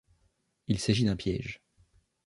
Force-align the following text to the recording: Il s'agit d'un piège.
Il 0.65 0.79
s'agit 0.79 1.05
d'un 1.05 1.15
piège. 1.15 1.61